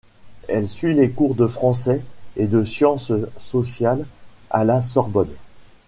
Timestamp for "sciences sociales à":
2.63-4.63